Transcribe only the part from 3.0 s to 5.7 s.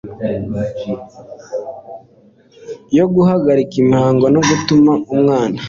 guhagarika imihango no gutuma umwana